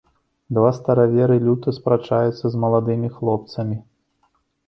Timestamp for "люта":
1.47-1.73